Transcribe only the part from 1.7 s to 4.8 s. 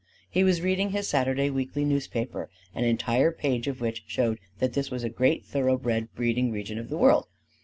newspaper, an entire page of which showed that